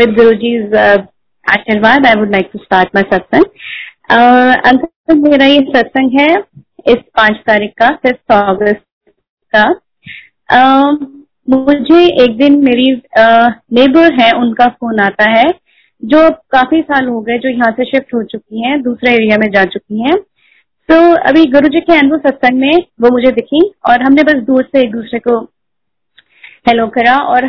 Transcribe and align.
with 0.00 0.18
Guruji's 0.18 0.76
uh, 0.80 0.98
आशीर्वाद 1.46 2.06
I 2.06 2.14
would 2.14 2.30
like 2.32 2.48
to 2.52 2.58
start 2.58 2.88
my 2.94 3.02
satsang 3.12 3.44
uncle 4.66 5.18
मेरा 5.18 5.46
ये 5.46 5.60
सत्संग 5.76 6.18
है 6.20 6.26
इस 6.88 6.98
पाँच 7.16 7.36
तारीख 7.46 7.72
का 7.78 7.88
फिफ्थ 8.02 8.32
अगस्त 8.32 8.82
का। 9.54 9.64
Uh, 10.48 10.90
मुझे 11.48 12.00
एक 12.24 12.36
दिन 12.38 12.58
मेरी 12.64 12.90
नेबर 13.16 14.08
uh, 14.08 14.20
है 14.20 14.30
उनका 14.40 14.66
फ़ोन 14.66 15.00
आता 15.00 15.30
है 15.30 15.44
जो 16.02 16.28
काफ़ी 16.52 16.80
साल 16.82 17.08
हो 17.08 17.20
गए 17.20 17.38
जो 17.38 17.48
यहाँ 17.48 17.70
से 17.76 17.84
शिफ्ट 17.84 18.14
हो 18.14 18.22
चुकी 18.24 18.66
हैं 18.66 18.80
दूसरे 18.82 19.14
एरिया 19.14 19.36
में 19.38 19.50
जा 19.54 19.64
चुकी 19.72 20.02
हैं। 20.02 20.16
तो 20.88 21.00
अभी 21.28 21.44
गुरु 21.52 21.68
जी 21.68 21.80
के 21.80 21.98
अनुभव 21.98 22.28
सत्संग 22.28 22.60
में 22.60 22.84
वो 23.02 23.10
मुझे 23.12 23.30
दिखी 23.32 23.60
और 23.88 24.02
हमने 24.02 24.22
बस 24.24 24.44
दूर 24.46 24.62
से 24.64 24.82
एक 24.82 24.92
दूसरे 24.92 25.18
को 25.18 25.40
हेलो 26.68 26.86
करा 26.94 27.16
और 27.26 27.46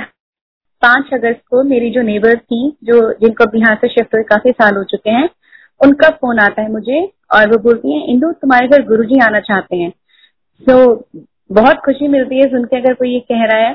पाँच 0.82 1.14
अगस्त 1.14 1.42
को 1.50 1.64
मेरी 1.64 1.90
जो 1.90 2.02
नेबर्स 2.02 2.40
थी, 2.40 2.70
जो 2.84 3.12
जिनको 3.14 3.44
अभी 3.44 3.60
यहाँ 3.60 3.76
से 3.76 3.88
शिफ्ट 3.88 4.16
हुए 4.16 4.24
काफ़ी 4.24 4.52
साल 4.52 4.76
हो 4.76 4.84
चुके 4.84 5.10
हैं, 5.10 5.30
उनका 5.82 6.10
फ़ोन 6.12 6.40
आता 6.40 6.62
है 6.62 6.72
मुझे 6.72 7.02
और 7.34 7.48
वो 7.48 7.58
बोलती 7.58 7.94
है, 7.94 8.06
इंदु, 8.08 8.32
तुम्हारे 8.32 8.68
घर 8.68 8.86
गुरु 8.86 9.04
जी 9.04 9.20
आना 9.20 9.40
चाहते 9.40 9.76
हैं। 9.76 9.92
तो 10.68 11.08
बहुत 11.52 11.78
खुशी 11.86 12.08
मिलती 12.08 12.38
है 12.38 12.48
सुन 12.48 12.64
के 12.66 12.78
अगर 12.78 12.94
कोई 12.94 13.14
ये 13.14 13.20
कह 13.20 13.44
रहा 13.46 13.68
है। 13.68 13.74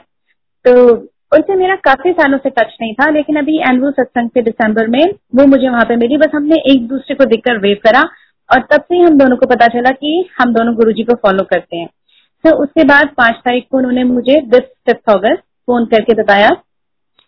तो 0.64 0.94
उनसे 1.34 1.54
मेरा 1.54 1.74
काफ़ी 1.84 2.12
सालों 2.12 2.38
से 2.38 2.50
टच 2.50 2.76
नहीं 2.80 2.94
था, 2.94 3.10
लेकिन 3.10 3.36
अभी 3.36 3.58
एनुअल 3.70 3.92
सत्संग 3.92 4.28
से 4.28 4.42
दिसंबर 4.42 4.86
में 4.86 5.04
वो 5.34 5.46
मुझे 5.46 5.68
वहाँ 5.68 5.84
पे 5.84 5.96
मिली। 5.96 6.16
बस 6.16 6.30
हमने 6.34 6.56
एक 6.72 6.86
दूसरे 6.88 7.14
को 7.14 7.24
देखकर 7.24 7.58
वेव 7.58 7.76
करा 7.84 8.02
और 8.50 8.60
तब 8.72 8.82
से 8.82 8.98
हम 8.98 9.18
दोनों 9.18 9.36
को 9.36 9.46
पता 9.46 9.66
चला 9.66 9.90
कि 9.90 10.28
हम 10.40 10.52
दोनों 10.52 10.74
गुरु 10.74 10.92
जी 10.92 11.02
को 11.02 11.14
फॉलो 11.14 11.44
करते 11.44 11.76
हैं। 11.76 11.88
तो 12.44 12.50
उसके 12.62 12.84
बाद 12.84 13.08
पाँच 13.16 13.34
तारीख 13.34 13.66
को 13.70 13.78
उन्होंने 13.78 14.04
मुझे 14.04 14.40
दिस 14.46 14.64
फिफ्थ 14.86 15.10
ऑगस्ट 15.10 15.42
फ़ोन 15.66 15.84
करके 15.84 16.14
बताया 16.22 16.50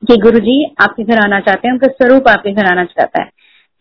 कि 0.07 0.17
गुरु 0.17 0.39
जी 0.39 0.65
आपके 0.81 1.03
घर 1.03 1.19
आना 1.19 1.41
चाहते 1.41 1.69
हैं, 1.69 1.73
उनका 1.73 1.89
स्वरूप 1.89 2.29
आपके 2.29 2.53
घर 2.53 2.65
आना 2.65 2.85
चाहता 2.85 3.23
है। 3.23 3.29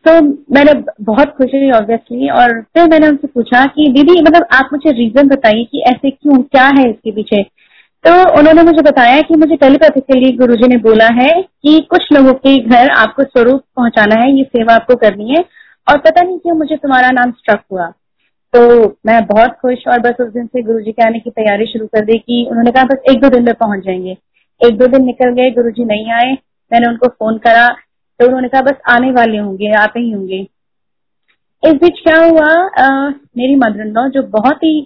तो 0.06 0.28
मैंने 0.28 0.84
बहुत 1.02 1.28
खुश 1.28 1.48
हुई 1.54 1.72
ऑब्वियसली 1.72 2.30
और 2.30 2.62
फिर 2.62 2.90
मैंने 2.90 3.08
उनसे 3.08 3.28
पूछा 3.28 3.66
कि, 3.66 3.88
दीदी 3.88 4.22
मतलब 4.22 4.46
आप 4.54 4.70
मुझे 4.74 4.92
रीजन 4.92 5.28
बताइए 5.28 5.64
कि 5.64 5.84
ऐसे 5.88 6.09
क्यों, 6.09 6.42
क्या 6.42 6.66
है 6.68 6.90
इसके 6.90 7.12
पीछे? 7.12 7.44
तो 8.08 8.40
उन्होंने 8.40 8.64
मुझे 8.64 8.82
बताया 8.82 9.22
कि 9.22 9.36
मुझे 9.36 9.56
टेलीपैथिकली 9.56 10.32
गुरु 10.32 10.56
जी 10.56 10.68
ने 10.68 10.78
बोला 10.78 11.08
है 11.08 11.42
कि 11.42 11.88
कुछ 11.90 12.12
लोगों 12.14 12.34
के 12.34 12.58
घर 12.58 12.90
आपको 12.90 13.24
स्वरूप 13.24 13.62
पहुंचाना 13.76 14.22
है, 14.22 14.38
ये 14.38 14.44
सेवा 14.44 14.76
आपको 14.76 14.96
करनी 14.96 15.30
है, 15.30 15.46
और 15.90 15.98
पता 15.98 16.22
नहीं 16.22 16.40
क्यों 16.40 16.56
मुझे 16.56 16.76
तुम्हारा 16.76 17.09
नाम 17.12 17.31
स्ट्रक 17.31 17.62
हुआ। 17.72 17.88
तो 18.54 18.88
मैं 19.06 19.26
बहुत 19.26 19.50
खुश 19.50 19.88
और 19.88 20.00
बस 20.00 20.14
उस 20.20 20.28
दिन 20.28 20.46
से 20.46 20.62
गुरु 20.62 20.80
जी 20.80 20.92
के 20.92 21.08
आने 21.08 21.20
की 21.20 21.30
तैयारी 21.30 21.66
शुरू 21.66 21.88
कर 21.88 22.06
दी 22.06 22.18
कि 22.18 22.48
उन्होंने 22.50 22.72
कहा, 22.72 22.84
बस 22.84 22.98
एक 23.09 23.22
दो 23.22 23.30
दिन 23.30 23.44
में 23.44 23.54
पहुँच 23.54 23.80
जाएँगे। 23.86 24.18
एक 24.61 24.77
दो 24.77 24.88
दिन 24.88 25.05
निकल 25.05 25.33
गए 25.33 25.50
गुरु 25.52 25.72
जी 25.72 25.86
नहीं 25.86 26.11
आए। 26.11 26.31
मैंने 26.72 26.88
उनको 26.88 27.08
फ़ोन 27.09 27.38
करा 27.39 27.67
तो 28.19 28.25
उन्होंने 28.25 28.47
कहा 28.50 28.61
बस 28.61 28.80
आने 28.89 29.11
वाले 29.11 29.38
होंगे 29.38 29.72
आते 29.77 30.00
ही 30.00 30.11
होंगे। 30.11 30.39
इस 31.63 31.73
बीच 31.73 32.00
क्या 32.03 32.17
हुआ 32.17 32.47
आ, 32.80 33.09
मेरी 33.09 33.55
मदर 33.55 33.81
इन 33.81 33.91
लॉ 33.94 34.08
जो 34.09 34.22
बहुत 34.31 34.63
ही 34.63 34.78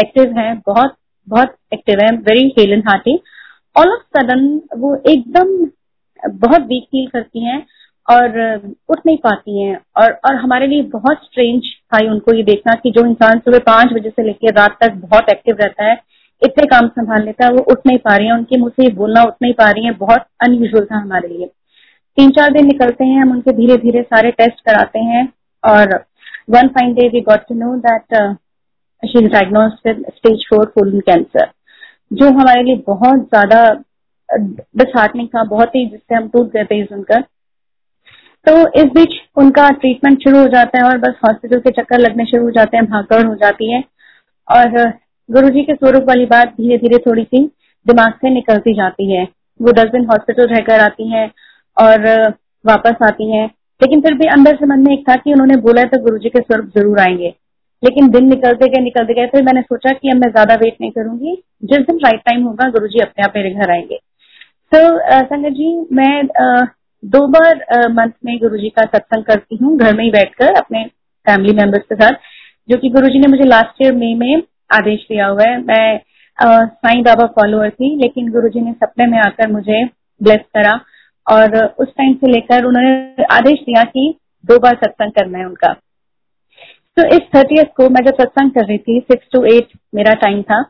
एक्टिव 0.00 0.38
है 0.38 0.54
बहुत 0.66 0.96
बहुत 1.28 1.54
एक्टिव 1.72 2.00
है 2.00 2.10
very 2.22 2.46
hale 2.58 2.72
and 2.72 2.82
hearty 2.88 3.18
all 3.76 3.92
of 3.92 4.02
sudden 4.16 4.46
वो 4.78 4.94
एकदम 5.10 5.54
बहुत 6.22 6.62
वीक 6.62 6.84
फील 6.84 7.06
करती 7.08 7.44
हैं 7.44 7.64
और 8.08 8.38
उठ 8.88 9.00
नहीं 9.06 9.16
पाती 9.18 9.62
हैं। 9.62 9.76
और 9.96 10.12
और 10.26 10.34
हमारे 10.36 10.66
लिए 10.66 10.82
बहुत 10.92 11.24
स्ट्रेंज 11.24 11.62
था 11.94 11.98
उनको 12.12 12.34
ये 12.34 12.42
देखना 12.42 12.74
कि 12.82 12.90
जो 12.90 13.06
इंसान 13.06 13.38
सुबह 13.38 13.58
पाँच 13.66 13.92
बजे 13.92 14.10
से 14.10 14.22
लेकर 14.22 14.54
रात 14.54 14.76
तक 14.82 14.94
बहुत 15.02 15.28
एक्टिव 15.30 15.56
रहता 15.60 15.84
है 15.84 15.94
इतने 16.42 16.66
काम 16.66 16.88
संभाल 16.88 17.24
लेता 17.24 17.46
है, 17.46 17.52
वो 17.52 17.64
उठ 17.70 17.86
नहीं 17.86 17.98
पा 17.98 18.16
रही 18.16 18.26
है, 18.26 18.32
उनके 18.34 18.58
मुँह 18.58 18.70
से 18.72 18.92
बोलना 18.94 19.22
उठ 19.22 19.34
नहीं 19.42 19.54
पा 19.54 19.70
रही 19.70 19.84
है, 19.84 19.92
बहुत 19.94 20.26
अनयूजल 20.44 20.84
था 20.84 20.98
हमारे 20.98 21.28
लिए। 21.28 21.46
तीन 22.18 22.30
चार 22.30 22.52
दिन 22.52 22.66
निकलते 22.66 23.04
हैं, 23.04 23.20
हम 23.22 23.30
उनके 23.32 23.52
धीरे 23.56 23.76
धीरे 23.78 24.02
सारे 24.04 24.30
टेस्ट 24.32 24.60
कराते 24.68 24.98
हैं 25.00 25.26
और 25.64 25.94
one 26.50 26.68
fine 26.68 26.94
day 26.94 27.08
we 27.08 27.20
got 27.20 27.48
to 27.48 27.54
know 27.54 27.74
that 27.80 28.14
she 29.02 29.18
is 29.18 29.34
with 29.86 30.04
stage 30.08 30.44
four 30.50 30.64
colon 30.68 31.00
cancer 31.00 31.50
जो 32.12 32.28
हमारे 32.30 32.62
लिए 32.62 32.82
बहुत 32.86 33.20
ज़्यादा 33.20 33.62
डिसहार्टनिंग 34.28 35.28
था, 35.28 35.42
बहुत 35.44 35.74
ही 35.74 35.84
जिससे 35.86 36.14
हम 36.14 36.28
टूट 36.28 36.50
गए 36.52 36.64
थे 36.64 36.84
सुनकर 36.84 37.20
तो 38.46 38.52
इस 38.80 38.90
बीच 38.92 39.14
उनका 39.36 39.68
ट्रीटमेंट 39.70 40.22
शुरू 40.22 40.38
हो 40.38 40.46
जाता 40.48 40.78
है 40.78 40.84
और 40.84 40.98
बस 40.98 41.14
हॉस्पिटल 41.24 41.58
के 41.60 41.70
चक्कर 41.72 41.98
लगने 41.98 42.24
शुरू 42.26 42.44
हो 42.44 42.50
जाते 42.50 42.76
हैं, 42.76 42.84
भागदौड़ 42.86 43.26
हो 43.26 43.34
जाती 43.36 43.72
है 43.72 43.82
और 44.48 44.92
गुरु 45.30 45.48
जी 45.48 45.62
के 45.62 45.74
स्वरूप 45.74 46.04
वाली 46.08 46.24
बात 46.26 46.48
धीरे 46.50 46.76
धीरे 46.78 46.98
थोड़ी 46.98 47.22
सी 47.24 47.44
दिमाग 47.86 48.12
से 48.14 48.30
निकलती 48.30 48.74
जाती 48.74 49.10
है। 49.12 49.22
वो 49.60 49.72
दस 49.72 49.90
दिन 49.90 50.04
हॉस्पिटल 50.06 50.46
रहकर 50.48 50.80
आती 50.80 51.08
है 51.08 51.26
और 51.76 52.06
वापस 52.64 53.04
आती 53.04 53.30
है। 53.30 53.44
लेकिन 53.80 54.00
फिर 54.00 54.14
भी 54.14 54.26
अंदर 54.28 54.56
से 54.56 54.66
मन 54.66 54.80
में 54.80 54.92
एक 54.92 55.08
था 55.08 55.16
कि 55.16 55.32
उन्होंने 55.32 55.56
बोला 55.62 55.84
तो 55.84 56.02
गुरु 56.02 56.18
जी 56.18 56.28
के 56.28 56.40
स्वरूप 56.40 56.72
ज़रूर 56.76 57.00
आएँगे। 57.00 57.32
लेकिन 57.82 58.08
दिन 58.10 58.28
निकलते 58.28 58.68
गए 58.68 58.82
निकलते 58.82 59.14
गए, 59.14 59.26
फिर 59.26 59.42
मैंने 59.42 59.60
सोचा 59.62 59.92
कि 59.92 60.10
अब 60.10 60.16
मैं 60.16 60.30
ज़्यादा 60.30 60.54
वेट 60.54 60.76
नहीं 60.80 60.90
करूँगी। 60.90 61.36
जिस 61.64 61.78
दिन 61.80 61.98
राइट 61.98 62.20
टाइम 62.20 62.42
होगा 62.44 62.68
गुरु 62.70 62.88
जी 62.88 62.98
अपने 63.00 63.24
आप 63.24 63.32
मेरे 63.36 63.50
घर 63.50 63.70
आएँगे। 63.70 63.98
तो 64.72 64.78
संगत 65.26 65.52
जी, 65.52 65.70
मैं 65.92 66.26
दो 67.02 67.26
बार 67.28 67.88
मंथ 67.92 68.12
में 68.24 68.36
गुरु 68.38 68.58
जी 68.58 68.68
का 68.70 68.82
सत्संग 68.88 69.24
करती 69.24 69.56
हूँ, 69.56 69.76
घर 69.78 69.96
में 69.96 70.04
ही 70.04 70.10
बैठकर 70.10 70.54
अपने 70.56 70.84
फैमिली 71.26 71.54
मेंबर्स 71.54 71.82
के 71.84 71.94
साथ, 71.94 72.12
जो 72.68 72.76
कि 72.76 72.88
गुरु 72.90 73.08
जी 73.08 73.18
ने 73.18 73.28
मुझे 73.28 73.44
लास्ट 73.44 73.82
ईयर 73.82 73.94
मई 73.94 74.14
में 74.16 74.42
आदेश 74.70 75.06
दिया 75.08 75.26
हुआ 75.26 75.44
है। 75.44 75.58
मैं 75.58 76.00
साईं 76.38 77.02
बाबा 77.02 77.26
फॉलोअर 77.32 77.70
थी, 77.70 77.96
लेकिन 77.96 78.30
गुरु 78.32 78.48
जी 78.48 78.60
ने 78.60 78.72
सपने 78.74 79.06
में 79.06 79.18
आकर 79.18 79.50
मुझे 79.52 79.84
ब्लेस 80.20 80.40
करा 80.54 80.72
और 81.26 81.56
उस 81.56 81.88
टाइम 81.88 82.14
से 82.14 82.30
लेकर 82.32 82.64
उन्होंने 82.64 83.24
आदेश 83.32 83.58
दिया 83.60 83.82
कि 83.86 84.14
दो 84.44 84.58
बार 84.58 84.74
सत्संग 84.76 85.12
करना 85.12 85.38
है 85.38 85.44
उनका। 85.46 85.72
तो 86.96 87.06
इस 87.06 87.20
थर्टी 87.34 87.62
को 87.76 87.88
मैं 87.88 88.04
जब 88.04 88.14
सत्संग 88.20 88.50
कर 88.50 88.66
रही 88.66 88.78
थी 88.78 88.98
सिक्स 89.02 89.26
टू 89.32 89.44
एट 89.46 89.68
मेरा 89.94 90.14
टाइम 90.16 90.42
था, 90.42 90.60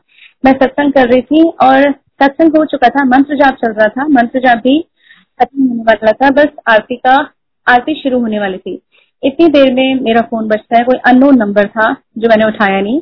मैं 0.43 0.51
सत्संग 0.53 0.93
कर 0.93 1.07
रही 1.09 1.21
थी 1.23 1.43
और 1.63 1.91
सत्संग 1.91 2.57
हो 2.57 2.63
चुका 2.65 2.89
था, 2.89 3.03
मंत्र 3.05 3.35
जाप 3.35 3.55
चल 3.55 3.71
रहा 3.71 3.87
था, 3.87 4.07
मंत्र 4.09 4.39
जाप 4.39 4.57
भी 4.57 4.79
खत्म 5.39 5.67
होने 5.67 5.83
वाला 5.83 6.11
था, 6.11 6.29
बस 6.31 6.47
आरती 6.69 6.95
का, 6.97 7.15
आरती 7.67 7.93
शुरू 8.01 8.19
होने 8.19 8.39
वाली 8.39 8.57
थी। 8.57 8.81
इतनी 9.23 9.47
देर 9.49 9.73
में 9.73 10.01
मेरा 10.01 10.21
फ़ोन 10.21 10.47
बजता 10.47 10.77
है, 10.77 10.83
कोई 10.83 10.97
अननोन 11.05 11.37
नंबर 11.37 11.67
था 11.69 11.93
जो 12.17 12.29
मैंने 12.29 12.45
उठाया 12.45 12.81
नहीं। 12.81 13.01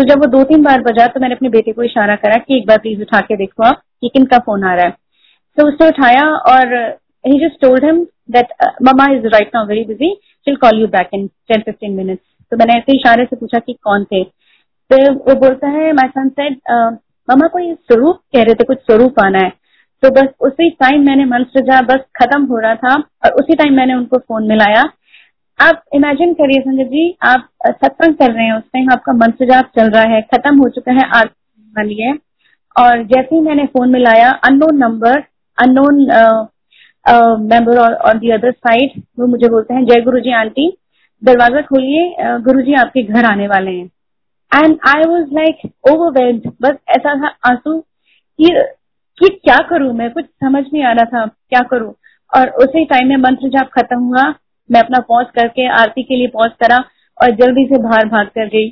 तो 0.00 0.04
जब 0.04 0.18
वो 0.18 0.26
दो 0.32 0.42
तीन 0.44 0.62
बार 0.62 0.82
बजा 0.82 1.06
तो 1.06 1.20
मैंने 1.20 1.34
अपने 1.34 1.48
बेटे 1.48 1.72
को 1.72 1.82
इशारा 1.82 2.14
करा 2.16 2.36
कि 2.36 2.56
एक 2.56 2.66
बार 2.66 2.78
प्लीज़ 2.78 3.00
उठा 3.02 3.20
के 3.20 3.36
देखो 3.36 3.62
आप, 3.62 3.80
कि 4.00 4.08
किन 4.08 4.24
का 4.26 4.38
फ़ोन 4.38 4.62
आ 4.64 4.74
रहा 4.74 4.84
है। 4.84 4.94
तो 5.58 5.66
उसने 5.68 5.88
उठाया 5.88 6.22
और 6.50 6.72
he 7.24 7.38
just 7.40 7.60
told 7.62 7.84
him 7.84 7.98
that 8.32 8.52
mama 8.82 9.06
is 9.14 9.26
right 9.26 9.50
now 9.54 9.66
very 9.66 9.84
busy 9.84 10.08
she'll 10.46 10.56
call 10.62 10.80
you 10.80 10.86
back 10.88 11.10
in 11.14 11.26
ten 11.48 11.62
fifteen 11.62 11.92
minutes 11.96 12.22
तो 12.52 12.56
मैंने 12.56 12.78
ऐसे 12.78 12.96
इशारे 12.96 13.24
से 13.24 13.36
पूछा 13.36 13.58
कि 13.58 13.72
कौन 13.82 14.04
थे? 14.04 14.22
तो 14.24 15.12
वो 15.14 15.34
बोलता 15.40 15.68
है 15.68 15.92
माई 15.92 16.08
सन 16.08 16.28
सेड 16.30 16.56
ममा 17.28 17.46
कोई 17.48 17.72
स्वरूप 17.74 18.20
कह 18.34 18.42
रहे 18.42 18.54
थे, 18.54 18.64
कुछ 18.64 18.78
स्वरूप 18.80 19.20
आना 19.24 19.38
है। 19.38 19.52
तो 20.02 20.10
बस 20.12 20.28
उसी 20.42 20.70
टाइम 20.80 21.04
मैंने 21.06 21.24
मंत्र 21.26 21.60
जा 21.66 21.80
बस 21.86 22.00
खत्म 22.16 22.44
हो 22.44 22.60
रहा 22.60 22.74
था 22.76 22.94
और 22.94 23.32
उसी 23.42 23.54
टाइम 23.54 23.76
मैंने 23.76 23.94
उनको 23.94 24.18
फ़ोन 24.18 24.48
मिलाया। 24.48 24.82
आप 25.60 25.82
इमेजिन 25.94 26.32
करिए 26.34 26.60
संजय 26.60 26.84
जी, 26.84 27.16
आप 27.22 27.48
सत्संग 27.66 28.14
कर 28.14 28.32
रहे 28.32 28.44
हैं 28.44 28.52
उस 28.54 28.62
टाइम 28.64 28.90
आपका 28.92 29.12
मंत्र 29.14 29.46
जाप 29.46 29.70
चल 29.78 29.90
रहा 29.90 30.02
है, 30.04 30.20
खत्म 30.24 30.58
हो 30.58 30.68
चुका 30.70 30.92
है 30.92 31.24
वाली 31.74 32.02
है। 32.02 32.12
और 32.76 33.02
जैसे 33.04 33.34
ही 33.34 33.40
मैंने 33.40 33.64
फ़ोन 33.66 33.90
मिलाया 33.92 34.30
unknown 34.44 34.76
number 34.78 35.22
unknown 35.58 35.96
member 37.44 37.78
on 37.78 38.18
the 38.18 38.30
other 38.30 38.52
side 38.52 39.02
वो 39.18 39.26
मुझे 39.26 39.48
बोलते 39.48 39.74
हैं, 39.74 39.84
जय 39.84 40.00
गुरु 40.02 40.20
जी 40.20 40.32
आंटी, 40.34 40.68
दरवाज़ा 41.22 41.60
खोलिए 41.62 42.38
गुरु 42.42 42.62
जी 42.62 42.74
आपके 42.80 43.02
घर 43.04 43.24
आने 43.24 43.46
वाले 43.48 43.70
हैं। 43.70 43.90
And 44.52 44.78
I 44.88 45.04
was 45.04 45.34
like 45.34 45.70
overwhelmed 45.90 46.50
बस 46.62 46.76
ऐसा 46.90 47.14
था 47.22 47.34
आँसू 47.50 47.78
कि 47.78 48.48
कि 49.18 49.28
क्या 49.36 49.56
करूँ 49.70 49.92
मैं? 49.94 50.10
कुछ 50.10 50.24
समझ 50.24 50.62
नहीं 50.64 50.82
आ 50.84 50.92
रहा 50.92 51.04
था, 51.06 51.26
क्या 51.26 51.60
करूँ? 51.70 51.92
और 52.32 52.48
उसी 52.64 52.84
टाइम 52.84 53.08
में 53.08 53.16
मंत्र 53.18 53.48
जाप 53.48 53.70
खत्म 53.72 53.98
हुआ। 54.00 54.32
मैं 54.70 54.80
अपना 54.80 54.98
पॉज 55.08 55.26
करके 55.34 55.68
आरती 55.68 56.02
के 56.02 56.16
लिए 56.16 56.26
पॉज 56.26 56.50
करा 56.60 56.76
और 57.22 57.30
जल्दी 57.36 57.64
से 57.64 57.82
बाहर 57.82 58.08
भाग 58.08 58.26
कर 58.26 58.46
गई। 58.46 58.68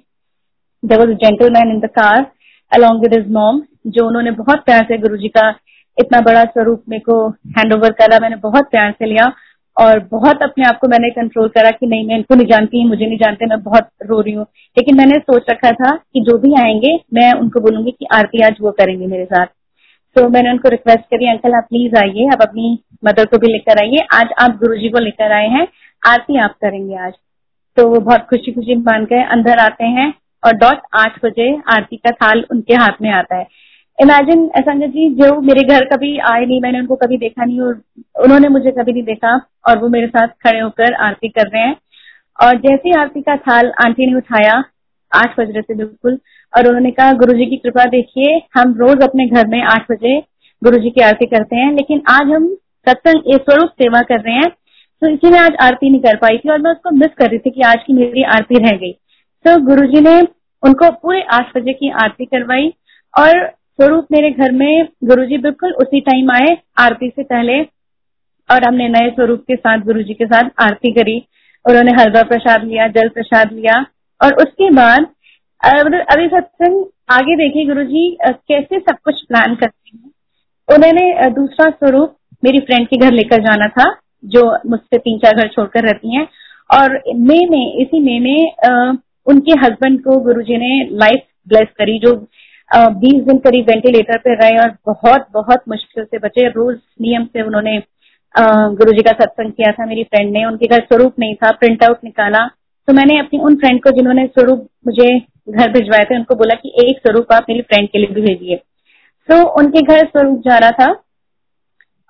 There 0.83 0.99
was 0.99 1.11
gentleman 1.11 1.71
in 1.71 1.81
the 1.81 1.87
car 1.87 2.27
along 2.73 3.01
with 3.01 3.15
his 3.15 3.31
mom 3.33 3.63
जो 3.87 4.07
उन्होंने 4.07 4.31
बहुत 4.31 4.65
प्यार 4.65 4.85
से 4.85 4.99
गुरु 4.99 5.17
जी 5.17 5.29
का 5.29 5.49
इतना 6.01 6.21
बड़ा 6.21 6.45
स्वरूप 6.45 6.83
मेरे 6.89 7.01
को 7.01 7.29
हैंड 7.31 7.73
ओवर 7.73 7.93
करा। 7.93 8.19
मैंने 8.23 8.37
बहुत 8.37 8.71
प्यार 8.71 8.91
से 8.91 9.07
लिया 9.07 9.33
और 9.77 9.99
बहुत 10.11 10.43
अपने 10.43 10.65
आप 10.65 10.79
को 10.79 10.89
मैंने 10.89 11.11
कंट्रोल 11.11 11.49
करा 11.49 11.71
कि 11.71 11.87
नहीं, 11.87 12.07
मैं 12.07 12.17
इनको 12.17 12.35
नहीं 12.35 12.47
जानती, 12.47 12.85
मुझे 12.85 13.07
नहीं 13.07 13.19
जानते, 13.19 13.47
मैं 13.47 13.61
बहुत 13.63 13.89
रो 14.07 14.21
रही 14.21 14.33
हूँ। 14.33 14.47
लेकिन 14.77 14.97
मैंने 14.97 15.19
सोच 15.19 15.43
रखा 15.51 15.71
था 15.71 15.91
कि 15.97 16.21
जो 16.21 16.39
भी 16.39 16.55
आएँगे, 16.63 16.95
मैं 17.15 17.33
उनको 17.33 17.61
बोलूँगी 17.61 17.91
कि 17.91 18.07
आरती 18.15 18.43
आज 18.43 18.57
वो 18.61 18.71
करेंगे 18.71 19.07
मेरे 19.07 19.25
साथ। 19.25 19.47
तो 20.17 20.29
मैंने 20.29 20.51
उनको 20.51 20.69
रिक्वेस्ट 20.69 21.01
करी 21.01 21.31
अंकल 21.31 21.55
आप 21.55 21.67
प्लीज़ 21.71 21.97
आइए, 21.97 22.27
आप 22.27 22.43
अपनी 22.43 22.79
मदर 23.05 23.25
को 23.25 23.39
भी 23.39 23.53
लेकर 23.53 23.83
आइए। 23.83 24.07
आज 24.15 24.29
आप 24.39 24.51
गुरुजी 24.51 24.89
को 24.89 24.99
लेकर 24.99 25.33
आए 25.33 25.49
हैं 25.49 25.67
आरती 26.09 26.39
आप 26.39 26.55
करेंगे 26.63 26.97
आज। 26.97 27.13
तो 27.77 27.89
वो 27.89 28.01
बहुत 28.01 28.27
खुशी 28.31 28.53
खुशी 28.53 28.75
मान 28.77 29.05
गए 29.05 29.23
अंदर 29.33 29.59
आते 29.59 29.85
हैं 29.87 30.13
और 30.43 30.53
डॉट 30.57 30.81
आठ 30.97 31.19
बजे 31.25 31.51
आरती 31.69 31.97
का 31.97 32.11
थाल 32.13 32.45
उनके 32.51 32.75
हाथ 32.75 33.03
में 33.03 33.11
आता 33.13 33.37
है। 33.37 33.47
इमेजिन, 33.99 34.47
संजय 34.59 34.89
जी, 34.89 35.09
जो 35.15 35.41
मेरे 35.41 35.63
घर 35.65 35.85
कभी 35.87 36.17
आए 36.27 36.45
नहीं, 36.45 36.61
मैंने 36.61 36.81
उनको 36.81 36.97
कभी 36.97 37.17
देखा 37.19 37.45
नहीं 37.45 37.61
और 37.61 37.81
उन्होंने 38.25 38.49
मुझे 38.49 38.71
कभी 38.71 38.93
नहीं 38.93 39.03
देखा 39.03 39.35
और 39.69 39.79
वो 39.79 39.89
मेरे 39.89 40.07
साथ 40.07 40.29
खड़े 40.45 40.61
होकर 40.61 40.95
आरती 41.05 41.29
कर 41.29 41.49
रहे 41.49 41.63
हैं। 41.63 41.77
और 42.39 42.57
जैसे 42.57 42.93
आरती 43.01 43.21
का 43.21 43.37
थाल 43.39 43.73
आंटी 43.85 44.07
ने 44.07 44.15
उठाया, 44.15 44.63
आठ 45.13 45.39
बज 45.41 45.51
रहे 45.51 45.63
थे 45.63 45.75
बिल्कुल, 45.75 46.19
और 46.53 46.67
उन्होंने 46.67 46.91
कहा 46.91 47.13
गुरु 47.15 47.33
जी 47.33 47.47
की 47.47 47.57
कृपा 47.57 47.85
देखिए, 47.87 48.41
हम 48.57 48.75
रोज 48.75 49.03
अपने 49.03 49.27
घर 49.27 49.47
में 49.47 49.61
आठ 49.63 49.91
बजे 49.91 50.19
गुरु 50.63 50.79
जी 50.79 50.91
की 50.91 51.01
आरती 51.01 51.27
करते 51.27 51.57
हैं, 51.57 51.73
लेकिन 51.73 52.03
आज 52.11 52.31
हम 52.31 52.47
सत्संग 52.87 53.35
स्वरूप 53.35 53.71
सेवा 53.73 54.01
कर 54.03 54.21
रहे 54.21 54.35
हैं। 54.35 54.51
तो 55.03 55.09
इसी 55.09 55.31
में 55.31 55.39
आज 55.39 55.57
आरती 55.63 55.91
नहीं 55.91 56.01
कर 56.03 56.17
पाई 56.17 56.39
थी 56.39 56.51
और 56.51 56.59
मैं 56.59 56.71
उसको 56.71 56.91
मिस 56.93 57.15
कर 57.19 57.29
रही 57.31 57.39
थी 57.39 57.51
कि 57.51 57.63
आज 57.63 57.83
की 57.87 57.93
मेरी 57.95 58.23
आरती 58.35 58.59
रह 58.63 58.77
गई। 58.79 58.93
तो 59.45 59.57
गुरु 59.67 59.87
जी 59.89 60.01
ने 60.01 60.21
उनको 60.63 60.91
पूरे 60.93 61.21
आठ 61.33 61.57
बजे 61.57 61.73
की 61.73 61.91
आरती 62.03 62.25
करवाई 62.27 62.73
और 63.15 63.47
स्वरूप 63.49 64.07
मेरे 64.13 64.31
घर 64.31 64.53
में, 64.53 64.89
गुरुजी 65.05 65.39
बिल्कुल 65.39 65.73
उसी 65.83 66.01
टाइम 66.01 66.31
आए 66.33 66.57
आरती 66.79 67.09
से 67.09 67.23
पहले 67.25 67.61
और 68.49 68.65
हमने 68.65 68.89
नए 68.89 69.11
स्वरूप 69.11 69.45
के 69.49 69.57
साथ 69.57 69.85
गुरु 69.85 70.03
जी 70.03 70.15
के 70.15 70.27
साथ 70.27 70.51
आरती 70.61 70.93
करी। 70.93 71.17
उन्होंने 71.65 71.93
हलवा 71.93 72.23
प्रसाद 72.25 72.65
लिया, 72.65 72.87
जल 72.89 73.09
प्रसाद 73.11 73.53
लिया 73.53 73.77
और 74.21 74.35
उसके 74.43 74.71
बाद 74.73 75.07
अभी 75.61 76.27
सत्संग 76.29 76.85
आगे 77.11 77.37
देखिए 77.37 77.67
गुरु 77.67 77.85
जी 77.85 78.03
कैसे 78.23 78.79
सब 78.81 78.97
कुछ 79.05 79.23
प्लान 79.25 79.55
करते 79.55 79.97
हैं। 79.97 80.11
उन्होंने 80.69 81.31
दूसरा 81.33 81.71
स्वरूप 81.71 82.17
मेरी 82.43 82.59
फ्रेंड 82.61 82.87
के 82.89 82.97
घर 82.99 83.13
लेकर 83.13 83.43
जाना 83.43 83.67
था। 83.71 83.89
जो 84.25 84.43
मुझसे 84.71 84.99
तीन 84.99 85.19
चार 85.19 85.37
घर 85.37 85.49
छोड़कर 85.49 85.85
रहती 85.85 86.17
हैं। 86.17 86.27
और 86.71 87.01
मई 87.19 87.47
में, 87.51 87.77
इसी 87.77 88.01
मई 88.01 88.19
में 88.21 88.99
उनके 89.27 89.53
हस्बैंड 89.61 90.01
को 90.01 90.19
गुरुजी 90.21 90.57
ने 90.57 90.89
लाइफ 90.93 91.23
ब्लेस 91.49 91.69
करी, 91.79 91.99
जो 91.99 92.15
बीस 92.71 93.23
दिन 93.25 93.39
करीब 93.39 93.67
वेंटिलेटर 93.67 94.19
पे 94.19 94.35
रहे 94.35 94.59
और 94.61 94.75
बहुत 94.87 95.27
बहुत 95.35 95.63
मुश्किल 95.69 96.05
से 96.05 96.19
बचे। 96.19 96.49
रोज 96.49 96.77
नियम 97.03 97.25
से 97.25 97.43
उन्होंने 97.43 97.81
गुरु 98.35 98.93
जी 98.93 99.03
का 99.03 99.13
सत्संग 99.15 99.53
किया 99.53 99.73
था, 99.73 99.87
मेरी 99.87 100.03
फ्रेंड 100.05 100.33
ने। 100.33 100.45
उनके 100.45 100.67
घर 100.67 100.83
स्वरूप 100.83 101.15
नहीं 101.21 101.35
था 101.35 101.51
प्रिंट 101.53 101.85
आउट 101.85 102.05
निकाला। 102.05 102.47
तो 102.89 102.93
मैंने 102.93 103.19
अपनी 103.19 103.39
उन 103.41 103.55
फ्रेंड 103.57 103.83
को 103.83 103.91
जिन्होंने 103.91 104.27
स्वरूप 104.27 104.67
मुझे 104.87 105.09
घर 105.19 105.71
भिजवाए 105.73 106.05
थे, 106.05 106.17
उनको 106.17 106.35
बोला 106.35 106.55
कि 106.55 106.73
एक 106.83 106.99
स्वरूप 106.99 107.33
आप 107.33 107.47
मेरी 107.49 107.61
फ्रेंड 107.63 107.89
के 107.89 107.99
लिए 107.99 108.15
भी 108.15 108.21
भेजिए। 108.23 108.57
तो 109.29 109.43
उनके 109.59 109.81
घर 109.83 110.07
स्वरूप 110.07 110.39
जा 110.41 110.59
रहा 110.59 110.71
था। 110.71 110.93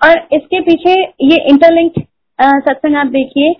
और 0.01 0.19
इसके 0.33 0.61
पीछे 0.61 0.93
ये 1.25 1.37
इंटरलिंक 1.51 1.93
सत्संग 2.39 2.97
आप 2.97 3.07
देखिए 3.13 3.53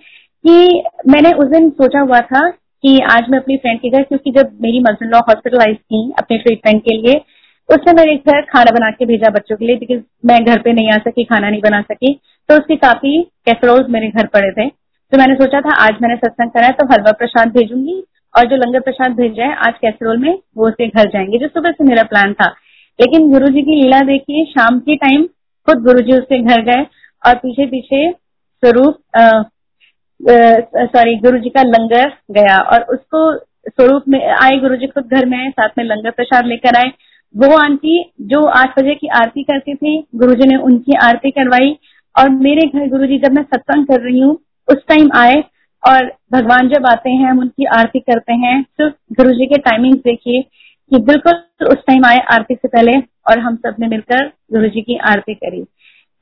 कि 0.45 0.83
मैंने 1.07 1.31
उस 1.33 1.47
दिन 1.47 1.69
सोचा 1.71 1.99
हुआ 2.01 2.19
था 2.27 2.49
कि 2.49 2.99
आज 3.11 3.29
मैं 3.29 3.39
अपनी 3.39 3.57
फ्रेंड 3.57 3.79
के 3.79 3.89
घर, 3.89 4.03
क्योंकि 4.03 4.31
जब 4.31 4.51
मेरी 4.61 4.79
मदर 4.79 5.07
लॉ 5.07 5.19
हॉस्पिटलाइज 5.19 5.77
थी 5.77 6.11
अपने 6.19 6.37
ट्रीटमेंट 6.37 6.81
के 6.83 6.95
लिए 6.97 7.21
उसने 7.69 7.93
मेरे 7.93 8.15
घर 8.17 8.41
खाना 8.43 8.71
बना 8.71 8.89
के 8.91 9.05
भेजा 9.05 9.29
बच्चों 9.29 9.55
के 9.57 9.65
लिए 9.65 9.75
बिकॉज़ 9.77 9.99
मैं 10.25 10.37
घर 10.43 10.61
पे 10.61 10.71
नहीं 10.73 10.91
आ 10.91 10.97
सकी, 10.99 11.23
खाना 11.23 11.49
नहीं 11.49 11.61
बना 11.61 11.81
सकी। 11.81 12.13
तो 12.49 12.55
उसके 12.55 12.75
काफ़ी 12.77 13.21
कैसरोल्स 13.45 13.89
मेरे 13.89 14.07
घर 14.09 14.27
पड़े 14.27 14.51
थे। 14.51 14.67
तो 14.67 15.17
मैंने 15.17 15.35
सोचा 15.35 15.59
था, 15.61 15.75
आज 15.77 15.97
मैंने 16.01 16.15
सत्संग 16.17 16.49
करा 16.51 16.67
है 16.67 16.73
तो 16.73 16.85
हलवा 16.85 17.11
प्रसाद 17.19 17.51
भेजूँगी, 17.53 17.99
और 18.33 18.47
जो 18.47 18.55
लंगर 18.55 18.79
प्रसाद 18.79 19.15
भेज 19.17 19.33
जाए 19.33 19.53
आज 19.67 19.77
कैसरोल 19.81 20.17
में 20.17 20.31
वो 20.57 20.67
उसके 20.67 20.87
घर 20.87 21.09
जाएँगे, 21.09 21.37
जो 21.37 21.47
सुबह 21.47 21.71
से 21.71 21.83
मेरा 21.83 22.03
प्लान 22.05 22.33
था। 22.33 22.49
लेकिन 22.99 23.31
गुरु 23.31 23.47
जी 23.49 23.61
की 23.61 23.81
लीला 23.81 23.99
देखिए, 24.07 24.45
शाम 24.47 24.79
के 24.79 24.95
टाइम 24.97 25.27
खुद 25.67 25.83
गुरु 25.83 26.01
जी 26.01 26.13
उसके 26.13 26.39
घर 26.43 26.61
गए 26.63 26.85
और 27.23 27.35
पीछे 27.37 27.65
पीछे 27.67 28.09
स्वरूप 28.11 28.97
सॉरी 30.89 31.15
गुरु 31.19 31.37
जी 31.39 31.49
का 31.49 31.61
लंगर 31.65 32.11
गया 32.31 32.57
और 32.63 32.83
उसको 32.93 33.21
स्वरूप 33.69 34.03
में 34.07 34.19
आए 34.33 34.57
गुरु 34.59 34.75
जी 34.75 34.87
खुद 34.87 35.13
घर 35.13 35.25
में 35.25 35.49
साथ 35.51 35.77
में 35.77 35.83
लंगर 35.85 36.11
प्रसाद 36.11 36.45
लेकर 36.45 36.77
आए। 36.77 36.91
वो 37.35 37.55
आंटी 37.57 38.03
जो 38.29 38.43
आठ 38.57 38.79
बजे 38.79 38.95
की 38.95 39.07
आरती 39.15 39.43
करती 39.43 39.75
थी 39.75 39.97
गुरु 40.15 40.33
जी 40.35 40.47
ने 40.47 40.55
उनकी 40.63 40.95
आरती 41.03 41.31
करवाई 41.31 41.77
और 42.15 42.29
मेरे 42.37 42.67
घर 42.67 42.87
गुरु 42.89 43.07
जी 43.07 43.17
जब 43.19 43.33
मैं 43.33 43.43
सत्संग 43.43 43.85
कर 43.85 44.01
रही 44.01 44.19
हूँ, 44.19 44.37
उस 44.67 44.85
टाइम 44.87 45.09
आए 45.15 45.43
और 45.83 46.05
भगवान 46.33 46.69
जब 46.69 46.85
आते 46.85 47.09
हैं, 47.09 47.29
हम 47.29 47.39
उनकी 47.39 47.65
आरती 47.73 47.99
करते 48.01 48.33
हैं 48.35 48.61
तो 48.79 48.89
गुरु 49.13 49.33
जी 49.33 49.45
के 49.45 49.57
टाइमिंग 49.61 49.95
देखिए 50.05 50.41
कि 50.41 50.99
बिल्कुल 51.01 51.67
उस 51.67 51.83
टाइम 51.87 52.05
आए 52.05 52.17
आरती 52.33 52.55
से 52.55 52.67
पहले। 52.67 52.97
और 53.29 53.39
हम 53.39 53.55
सबने 53.55 53.87
मिलकर 53.87 54.25
गुरु 54.25 54.67
जी 54.67 54.81
की 54.81 54.97
आरती 54.97 55.33
करी। 55.33 55.61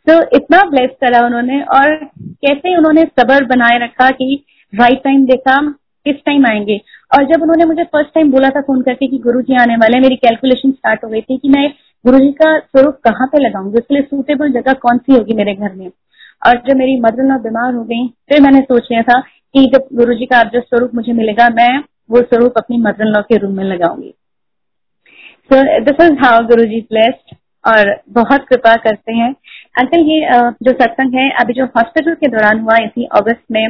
तो 0.07 0.37
इतना 0.37 0.69
ब्लेस 0.69 0.89
करा 1.01 1.25
उन्होंने 1.25 1.61
और 1.61 1.95
कैसे 2.27 2.77
उन्होंने 2.77 3.03
सबर 3.03 3.43
बनाए 3.43 3.79
रखा 3.79 4.09
कि 4.09 4.43
राइट 4.75 5.03
टाइम 5.03 5.25
देखा 5.25 5.75
किस 6.05 6.15
टाइम 6.15 6.45
आएँगे। 6.45 6.81
और 7.17 7.23
जब 7.23 7.41
उन्होंने 7.41 7.65
मुझे 7.65 7.83
फ़र्स्ट 7.83 8.13
टाइम 8.13 8.31
बोला 8.31 8.49
था 8.49 8.61
फ़ोन 8.61 8.81
करके 8.81 9.07
कि 9.07 9.17
गुरु 9.17 9.41
जी 9.41 9.55
आने 9.55 9.75
वाले 9.75 9.99
मेरी 9.99 10.15
कैलकुलेशन 10.15 10.71
स्टार्ट 10.71 11.03
हो 11.03 11.09
गई 11.09 11.21
थी 11.21 11.37
कि 11.37 11.49
मैं 11.49 11.73
गुरु 12.05 12.19
जी 12.19 12.31
का 12.31 12.59
स्वरूप 12.59 12.99
कहाँ 13.03 13.27
पे 13.27 13.47
लगाऊँगी 13.47 13.77
उसके 13.77 13.93
लिए 13.93 14.03
सूटेबल 14.03 14.51
जगह 14.51 14.73
कौन 14.73 14.97
सी 14.97 15.13
होगी 15.13 15.33
मेरे 15.33 15.53
घर 15.53 15.73
में। 15.73 15.91
और 16.47 16.63
जब 16.67 16.75
मेरी 16.75 16.99
मदर 16.99 17.23
लॉ 17.23 17.37
बीमार 17.37 17.73
हो 17.73 17.83
गई, 17.83 18.07
फिर 18.07 18.41
मैंने 18.41 18.61
सोच 18.61 18.87
लिया 18.91 19.01
था 19.01 19.19
कि 19.53 19.71
जब 19.73 19.87
गुरु 19.93 20.13
जी 20.13 20.25
का 20.25 20.43
जो 20.43 20.61
स्वरूप 20.61 20.91
मुझे 20.95 21.13
मिलेगा, 21.13 21.49
मैं 21.49 21.79
वो 22.11 22.21
स्वरूप 22.21 22.53
अपनी 22.57 22.77
मदर 22.77 23.05
लॉ 23.05 23.21
के 23.21 23.37
रूम 23.37 23.57
में 23.57 23.63
लगाऊँगी। 23.63 24.13
So 25.49 25.57
this 25.81 25.99
is 26.01 26.17
how 26.19 26.39
guru 26.47 26.63
ji 26.65 26.79
blessed 26.83 27.35
और 27.63 27.89
बहुत 28.13 28.45
कृपा 28.47 28.75
करते 28.77 29.13
हैं। 29.15 29.29
अंकल, 29.79 29.99
ये 30.01 30.29
जो 30.63 30.71
सत्संग 30.73 31.13
है, 31.15 31.29
अभी 31.41 31.53
जो 31.53 31.65
हॉस्पिटल 31.75 32.13
के 32.13 32.27
दौरान 32.31 32.59
हुआ, 32.59 32.75
इसी 32.85 33.05
अगस्त 33.15 33.43
में 33.51 33.67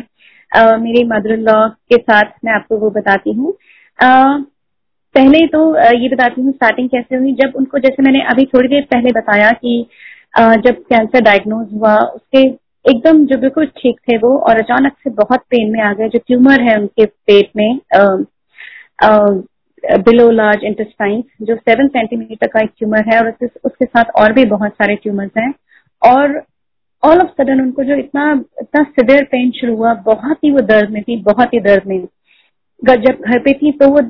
मेरी 0.82 1.04
मदर 1.08 1.38
लॉ 1.40 1.58
के 1.70 1.98
साथ 1.98 2.32
मैं 2.46 2.54
आपको 2.54 2.78
वो 2.80 2.90
बताती 2.92 3.34
हूँ। 3.34 3.54
पहले 4.00 5.46
तो 5.48 5.60
ये 5.96 6.10
बताती 6.10 6.42
हूँ 6.42 6.52
स्टार्टिंग 6.54 6.90
कैसे 6.90 7.16
हुई। 7.16 7.34
जब 7.34 7.54
उनको, 7.56 7.80
जैसे 7.80 8.04
मैंने 8.04 8.22
अभी 8.32 8.46
थोड़ी 8.54 8.68
देर 8.70 8.88
पहले 8.92 9.12
बताया 9.20 9.52
कि 9.54 9.76
जब 10.38 10.82
कैंसर 10.90 11.22
डायग्नोज 11.24 11.68
हुआ, 11.74 11.96
उसके 11.98 12.42
एकदम 12.86 13.26
जो 13.26 13.38
बिल्कुल 13.40 13.66
ठीक 13.78 14.00
थे 14.02 14.18
वो, 14.18 14.38
और 14.40 14.60
अचानक 14.60 14.96
से 15.04 15.10
बहुत 15.22 15.44
पेन 15.52 15.72
में 15.72 15.82
आ 15.82 15.94
गए, 15.94 16.10
जो 16.10 16.20
ट्यूमर 16.28 16.62
है 16.62 16.76
उनके 16.80 17.06
पेट 17.06 17.52
में 17.56 17.80
बिलो 19.88 20.30
लार्ज 20.32 20.64
इंटेस्टाइन 20.66 21.24
जो 21.42 21.56
सेवन 21.56 21.88
सेंटीमीटर 21.88 22.48
का 22.48 22.60
एक 22.60 22.70
ट्यूमर 22.78 23.04
है 23.08 23.20
और 23.20 23.30
उसके 23.66 23.86
साथ 23.86 24.12
और 24.22 24.34
भी 24.34 24.46
बहुत 24.48 24.72
सारे 24.72 24.96
ट्यूमर्स 24.96 25.32
हैं। 25.38 25.54
और 26.02 26.42
ऑल 27.04 27.22
ऑफ़ 27.22 27.30
सडन 27.32 27.62
उनको 27.62 27.84
जो 27.84 27.96
इतना 27.96 28.32
इतना 28.62 28.84
सिवियर 28.84 29.24
पेन 29.24 29.52
शुरू 29.52 29.76
हुआ, 29.76 29.94
बहुत 30.06 30.38
ही 30.44 30.52
वो 30.52 30.62
दर्द 30.64 30.90
में 30.90 31.02
थी, 31.04 31.22
बहुत 31.24 31.54
ही 31.54 31.60
दर्द 31.62 31.88
में। 31.88 32.08
जब 32.82 33.22
घर 33.22 33.40
पे 33.40 33.54
थी 33.54 33.72
तो 33.74 33.88
वो 33.90 34.02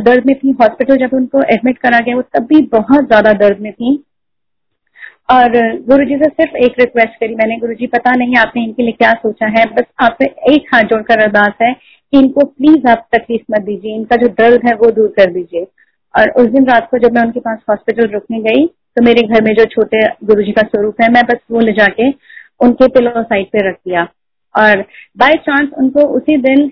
दर्द 0.00 0.26
में 0.26 0.34
थी 0.36 0.50
हॉस्पिटल 0.60 0.96
जब 0.98 1.14
उनको 1.14 1.42
एडमिट 1.44 1.78
करा 1.78 1.98
गया, 2.00 2.16
वो 2.16 2.22
तब 2.22 2.46
भी 2.46 2.60
बहुत 2.72 3.06
ज़्यादा 3.06 3.32
दर्द 3.34 3.60
में 3.60 3.72
थी। 3.72 4.02
और 5.30 5.50
गुरु 5.86 6.04
जी 6.04 6.16
से 6.16 6.28
सिर्फ़ 6.30 6.56
एक 6.56 6.74
रिक्वेस्ट 6.80 7.20
करी, 7.20 7.34
मैंने 7.34 7.56
गुरु 7.58 7.74
जी 7.74 7.86
पता 7.88 8.14
नहीं 8.14 8.36
आपने 8.38 8.62
इनके 8.64 8.82
लिए 8.82 8.92
क्या 8.94 9.12
सोचा 9.14 9.46
है, 9.48 9.64
बस 9.66 9.84
आपसे 10.00 10.24
एक 10.52 10.74
हाथ 10.74 10.82
जोड़कर 10.84 11.22
अरदास 11.22 11.54
है 11.62 11.72
कि 12.12 12.18
इनको 12.18 12.44
प्लीज़ 12.46 12.88
आप 12.88 13.06
तकलीफ़ 13.14 13.42
मत 13.52 13.62
दीजिए। 13.62 13.94
इनका 13.94 14.16
जो 14.16 14.28
दर्द 14.38 14.66
है 14.66 14.74
वो 14.76 14.90
दूर 14.92 15.08
कर 15.16 15.30
दीजिए। 15.32 15.66
और 16.14 16.30
उस 16.32 16.46
दिन 16.48 16.66
रात 16.66 16.88
को 16.90 16.98
जब 16.98 17.14
मैं 17.14 17.22
उनके 17.22 17.40
पास 17.40 17.58
हॉस्पिटल 17.70 18.06
रुकने 18.08 18.38
गई 18.42 18.66
तो 18.66 19.02
मेरे 19.04 19.22
घर 19.22 19.42
में 19.44 19.52
जो 19.54 19.64
छोटे 19.66 20.00
गुरु 20.24 20.42
जी 20.42 20.52
का 20.52 20.62
स्वरूप 20.62 21.00
है, 21.02 21.08
मैं 21.12 21.22
बस 21.24 21.38
वो 21.50 21.60
ले 21.60 21.72
जाके 21.72 22.08
उनके 22.60 22.86
पिलो 22.88 23.22
साइड 23.22 23.46
पे 23.46 23.68
रख 23.68 23.74
दिया। 23.76 24.06
और 24.54 24.80
बाय 25.18 25.34
चांस 25.46 25.68
उनको 25.78 26.06
उसी 26.16 26.36
दिन 26.38 26.70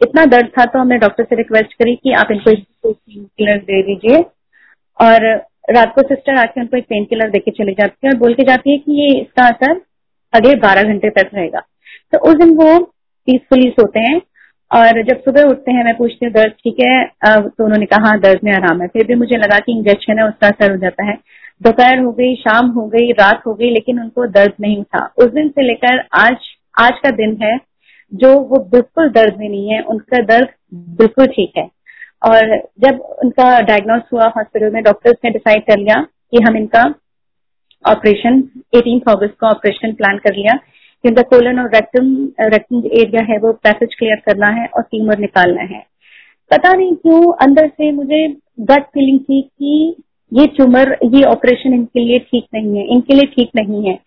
इतना 0.00 0.24
दर्द 0.26 0.48
था 0.58 0.64
तो 0.64 0.78
हमने 0.78 0.96
डॉक्टर 0.98 1.24
से 1.24 1.36
रिक्वेस्ट 1.36 1.72
करी 1.74 1.94
कि 1.96 2.12
आप 2.12 2.30
इनको 2.32 2.50
एक 2.50 2.64
पेन 2.86 3.24
किलर 3.38 3.58
दे 3.60 3.82
दीजिए। 3.82 4.22
और 4.98 5.26
रात 5.70 5.92
को 5.94 6.02
सिस्टर 6.02 6.38
आके 6.38 6.60
उनको 6.60 6.76
एक 6.76 6.84
पेन 6.84 7.04
किलर 7.04 7.30
देके 7.30 7.50
चली 7.50 7.72
जाती 7.72 8.06
है 8.06 8.12
और 8.12 8.18
बोल 8.18 8.34
के 8.34 8.42
जाती 8.44 8.70
है 8.70 8.78
कि 8.78 8.92
ये 8.92 9.08
इसका 9.20 9.46
असर 9.46 9.80
अगले 10.32 10.54
बारह 10.56 10.82
घंटे 10.82 11.10
तक 11.10 11.30
रहेगा। 11.34 11.60
तो 12.12 12.18
उस 12.28 12.34
दिन 12.34 12.54
वो 12.56 12.78
पीसफुली 13.28 13.68
सोते 13.70 14.00
हैं। 14.00 14.20
और 14.70 15.02
जब 15.02 15.20
सुबह 15.20 15.42
उठते 15.42 15.72
हैं, 15.72 15.84
मैं 15.84 15.96
पूछती 15.96 16.24
हूँ, 16.26 16.32
दर्द 16.34 16.52
ठीक 16.64 16.76
है? 16.80 17.04
तो 17.26 17.64
उन्होंने 17.64 17.86
कहा 17.86 18.08
हाँ 18.08 18.18
दर्द 18.20 18.40
में 18.44 18.52
आराम 18.52 18.80
है। 18.82 18.88
फिर 18.88 19.06
भी 19.06 19.14
मुझे 19.14 19.36
लगा 19.36 19.58
कि 19.58 19.72
इंजेक्शन 19.72 20.18
है, 20.18 20.26
उसका 20.28 20.48
असर 20.48 20.70
हो 20.70 20.76
जाता 20.76 21.04
है। 21.04 21.16
दोपहर 21.62 21.98
हो 21.98 22.10
गई, 22.12 22.34
शाम 22.34 22.68
हो 22.70 22.86
गई, 22.86 23.12
रात 23.12 23.42
हो 23.46 23.54
गई, 23.54 23.70
लेकिन 23.70 24.00
उनको 24.00 24.26
दर्द 24.26 24.52
नहीं 24.60 24.82
था। 24.84 25.04
उस 25.18 25.30
दिन 25.32 25.48
से 25.48 25.62
लेकर 25.62 26.02
आज 26.14 26.36
आज 26.80 26.98
का 27.04 27.10
दिन 27.10 27.36
है, 27.42 27.56
जो 28.12 28.32
वो 28.40 28.58
बिल्कुल 28.72 29.08
दर्द 29.10 29.36
में 29.38 29.48
नहीं 29.48 29.68
है, 29.68 29.80
उनका 29.82 30.22
दर्द 30.24 30.48
बिल्कुल 30.98 31.26
ठीक 31.26 31.52
है। 31.58 31.68
और 32.22 32.56
जब 32.80 33.00
उनका 33.24 33.60
डायग्नोस 33.60 34.02
हुआ 34.12 34.26
हॉस्पिटल 34.36 34.70
में 34.72 34.82
डॉक्टर्स 34.82 35.16
ने 35.24 35.30
डिसाइड 35.30 35.62
कर 35.62 35.78
लिया 35.78 36.00
कि 36.30 36.42
हम 36.48 36.56
इनका 36.56 36.82
ऑपरेशन 37.84 38.42
एटीन 38.76 39.00
अगस्त 39.08 39.36
का 39.40 39.48
ऑपरेशन 39.48 39.92
प्लान 39.92 40.18
कर 40.18 40.34
लिया। 40.34 40.58
कि 41.06 41.10
उनका 41.10 41.22
कोलन 41.30 41.58
और 41.60 41.68
रेक्टम 41.70 42.06
रेक्टम 42.52 42.78
एरिया 43.00 43.22
है, 43.24 43.36
वो 43.38 43.52
पैसेज 43.64 43.94
क्लियर 43.98 44.20
करना 44.26 44.46
है 44.52 44.66
और 44.66 44.82
टीमर 44.82 45.18
निकालना 45.18 45.62
है। 45.74 45.82
पता 46.50 46.72
नहीं 46.72 46.94
क्यों 46.96 47.32
अंदर 47.42 47.68
से 47.68 47.90
मुझे 47.92 48.26
गट 48.70 48.84
फीलिंग 48.94 49.20
थी 49.20 49.40
कि 49.42 50.02
ये 50.32 50.46
ट्यूमर 50.56 50.96
ये 51.04 51.22
ऑपरेशन 51.24 51.74
इनके 51.74 52.00
लिए 52.00 52.18
ठीक 52.20 52.46
नहीं 52.54 52.76
है, 52.76 52.84
इनके 52.86 53.14
लिए 53.14 53.26
ठीक 53.34 53.50
नहीं 53.56 53.86
है। 53.88 53.98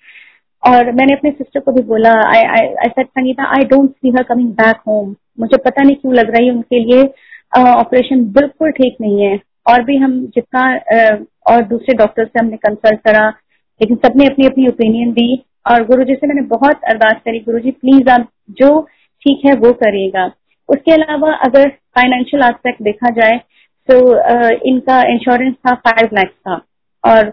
और 0.63 0.91
मैंने 0.91 1.13
अपने 1.13 1.32
सिस्टर 1.32 1.60
को 1.60 1.72
भी 1.72 1.82
बोला 1.88 2.12
I 2.27 2.44
I 2.44 2.89
said 2.89 3.08
Sangeeta 3.08 3.44
I 3.58 3.65
don't 3.65 3.89
see 3.91 4.10
her 4.18 4.24
coming 4.29 4.50
back 4.53 4.82
home 4.88 5.15
मुझे 5.39 5.58
पता 5.58 5.84
नहीं 5.84 5.96
क्यों 5.96 6.13
लग 6.15 6.29
रहा 6.29 6.44
है 6.44 6.51
उनके 6.51 6.79
लिए 6.79 7.03
ऑपरेशन 7.53 8.25
बिल्कुल 8.34 8.72
ठीक 8.72 8.98
नहीं 9.01 9.22
है। 9.22 9.39
और 9.70 9.84
भी 9.84 9.96
हम 9.98 10.20
जितना 10.36 10.63
और 11.53 11.62
दूसरे 11.68 11.96
डॉक्टर 11.98 12.25
से 12.25 12.39
हमने 12.39 12.58
कंसल्ट 12.58 13.00
करा 13.01 13.29
लेकिन 13.81 13.98
सबने 14.05 14.25
अपनी 14.25 14.45
अपनी 14.45 14.67
ओपिनियन 14.67 15.12
दी 15.12 15.43
और 15.71 15.83
गुरु 15.86 16.03
जी 16.03 16.13
से 16.15 16.27
मैंने 16.27 16.41
बहुत 16.48 16.83
अरदास 16.89 17.21
करी 17.25 17.39
गुरु 17.39 17.59
जी 17.59 17.71
प्लीज़ 17.71 18.09
आप 18.09 18.27
जो 18.59 18.69
ठीक 19.25 19.45
है 19.45 19.53
वो 19.55 19.71
करिएगा। 19.74 20.25
उसके 20.69 20.91
अलावा 20.91 21.33
अगर 21.45 21.69
फाइनेंशियल 21.98 22.43
एस्पेक्ट 22.43 22.81
देखा 22.83 23.09
जाए 23.09 23.38
तो 23.89 23.98
इनका 24.69 25.01
इंश्योरेंस 25.12 25.53
था 25.67 25.74
फाइव 25.88 26.09
लैक्स 26.13 26.33
था 26.48 26.62
और 27.03 27.31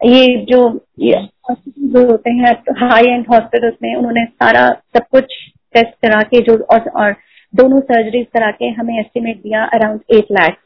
ये 0.00 0.26
जो 0.50 0.60
हॉस्पिटल 0.68 1.88
जो 1.92 2.06
होते 2.10 2.30
हैं 2.30 2.52
हाई 2.80 3.12
एंड 3.12 3.24
हॉस्पिटल्स 3.30 3.74
में 3.82 3.94
उन्होंने 3.94 4.24
सारा 4.24 4.68
सब 4.96 5.06
कुछ 5.10 5.34
टेस्ट 5.74 5.94
करा 6.02 6.20
के 6.22 6.40
जो 6.40 6.56
और, 6.64 6.88
और 6.88 7.14
दोनों 7.54 7.80
सर्जरीज 7.80 8.26
करा 8.34 8.50
के 8.50 8.68
हमें 8.70 8.98
एस्टिमेट 9.00 9.36
दिया 9.36 9.64
अराउंड 9.74 10.00
एट 10.10 10.32
लैक्स 10.32 10.58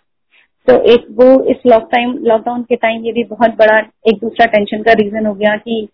तो 0.68 0.80
एक 0.92 1.06
वो 1.12 1.42
इस 1.50 1.56
लॉक 1.66 1.88
टाइम 1.92 2.12
लॉकडाउन 2.22 2.62
के 2.62 2.76
टाइम 2.76 3.04
ये 3.04 3.12
भी 3.12 3.24
बहुत 3.24 3.50
बड़ा 3.50 3.78
एक 4.08 4.18
दूसरा 4.20 4.46
टेंशन 4.46 4.82
का 4.82 4.92
रीजन 4.92 5.26
हो 5.26 5.34
गया 5.34 5.56
कि 5.56 5.86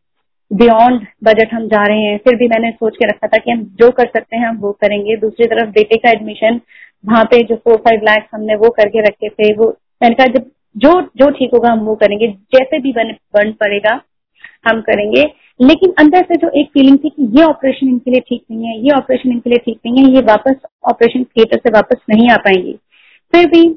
बियॉन्ड 0.50 1.06
बजट 1.24 1.52
हम 1.54 1.66
जा 1.68 1.82
रहे 1.84 2.00
हैं। 2.00 2.16
फिर 2.18 2.36
भी 2.36 2.48
मैंने 2.48 2.70
सोच 2.70 2.96
के 2.96 3.06
रखा 3.06 3.26
था 3.26 3.38
कि 3.38 3.50
हम 3.50 3.62
जो 3.80 3.90
कर 3.90 4.06
सकते 4.06 4.36
हैं, 4.36 4.46
हम 4.46 4.56
वो 4.56 4.72
करेंगे। 4.72 5.16
दूसरी 5.16 5.46
तरफ़ 5.46 5.70
बेटे 5.70 5.96
का 5.96 6.10
एडमिशन 6.10 6.60
वहाँ 7.04 7.24
पे 7.24 7.42
जो 7.42 7.56
फोर 7.56 7.76
फाइव 7.76 8.00
लाख 8.04 8.28
हमने 8.34 8.54
वो 8.54 8.68
करके 8.70 9.00
रखे 9.00 9.28
थे, 9.28 9.52
वो 9.54 9.68
मैंने 10.02 10.14
कहा, 10.14 10.26
जब 10.26 10.50
जो 10.76 11.00
जो 11.16 11.30
ठीक 11.30 11.50
होगा 11.54 11.70
हम 11.72 11.80
वो 11.80 11.94
करेंगे। 11.94 12.28
जैसे 12.54 12.78
भी 12.78 12.92
बन 12.92 13.12
बन 13.34 13.52
पड़ेगा, 13.52 14.00
हम 14.68 14.80
करेंगे। 14.80 15.22
लेकिन 15.60 15.92
अंदर 15.98 16.22
से 16.22 16.36
जो 16.36 16.50
एक 16.60 16.68
फीलिंग 16.68 16.98
थी 16.98 17.08
कि 17.08 17.28
ये 17.38 17.44
ऑपरेशन 17.44 17.88
इनके 17.88 18.10
लिए 18.10 18.20
ठीक 18.20 18.44
नहीं 18.50 18.66
है, 18.66 18.78
ये 18.78 18.90
ऑपरेशन 18.90 19.30
इनके 19.30 19.50
लिए 19.50 19.58
ठीक 19.58 19.78
नहीं 19.86 20.04
है, 20.04 20.14
ये 20.14 20.20
वापस 20.22 20.56
ऑपरेशन 20.90 21.24
थिएटर 21.24 21.58
से 21.58 21.70
वापस 21.70 22.00
नहीं 22.10 22.28
आ 22.30 22.36
पाएँगे। 22.36 22.72
फिर 23.32 23.46
भी 23.46 23.68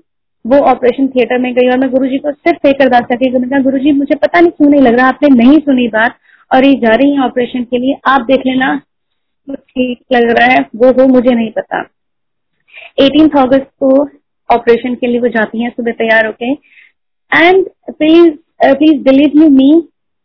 वो 0.45 0.57
ऑपरेशन 0.69 1.07
थिएटर 1.07 1.37
में 1.39 1.53
गई 1.53 1.69
और 1.71 1.77
मैं 1.79 1.89
गुरुजी 1.91 2.17
को 2.17 2.31
सिर्फ़ 2.31 2.67
एक 2.67 2.81
अरदास 2.81 3.05
करके 3.09 3.29
मैंने 3.31 3.47
कहा 3.47 3.59
गुरु 3.61 3.77
जी 3.79 3.91
मुझे 3.93 4.15
पता 4.17 4.39
नहीं 4.39 4.51
क्यों 4.51 4.69
नहीं 4.69 4.81
लग 4.81 4.97
रहा, 4.97 5.07
आपने 5.07 5.29
नहीं 5.35 5.57
सुनी 5.59 5.87
बात 5.89 6.17
और 6.51 6.65
ये 6.65 6.73
जा 6.81 6.95
रही 6.95 7.11
है 7.11 7.21
ऑपरेशन 7.23 7.63
के 7.63 7.77
लिए। 7.77 7.95
आप 8.07 8.25
देख 8.27 8.41
लेना 8.47 8.75
ठीक 9.47 9.99
लग 10.13 10.29
रहा 10.29 10.45
है, 10.47 10.59
वो 10.75 10.91
वो 10.93 11.07
मुझे 11.07 11.33
नहीं 11.33 11.51
पता। 11.51 11.79
एटीन 13.01 13.29
अगस्त 13.39 13.69
को 13.83 13.89
ऑपरेशन 14.49 14.95
के 14.95 15.07
लिए 15.07 15.19
वो 15.19 15.27
जाती 15.29 15.63
है, 15.63 15.69
सुबह 15.69 15.91
तैयार 15.93 16.25
होके। 16.25 16.51
And 17.31 17.65
please 17.89 18.31
please 18.63 19.01
believe 19.03 19.41
you 19.41 19.49
me 19.51 19.71